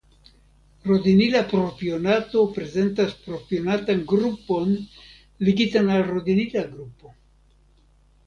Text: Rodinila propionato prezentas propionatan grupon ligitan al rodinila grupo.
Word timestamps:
Rodinila 0.91 1.41
propionato 1.49 2.45
prezentas 2.55 3.11
propionatan 3.27 4.01
grupon 4.13 4.73
ligitan 5.49 5.91
al 5.97 6.01
rodinila 6.09 6.65
grupo. 6.73 7.13